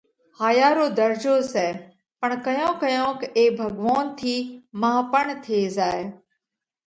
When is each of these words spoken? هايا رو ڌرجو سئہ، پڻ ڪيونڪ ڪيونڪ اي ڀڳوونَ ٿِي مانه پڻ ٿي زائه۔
هايا 0.39 0.69
رو 0.77 0.85
ڌرجو 0.97 1.35
سئہ، 1.51 1.67
پڻ 2.19 2.29
ڪيونڪ 2.45 2.75
ڪيونڪ 2.83 3.19
اي 3.37 3.43
ڀڳوونَ 3.57 4.03
ٿِي 4.17 4.35
مانه 4.81 5.01
پڻ 5.11 5.25
ٿي 5.43 5.59
زائه۔ 5.75 6.03